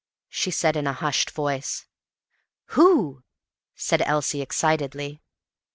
she 0.29 0.49
said 0.49 0.75
in 0.75 0.87
a 0.87 0.93
hushed 0.93 1.29
voice. 1.29 1.85
"Who?" 2.69 3.21
said 3.75 4.01
Elsie 4.01 4.41
excitedly. 4.41 5.21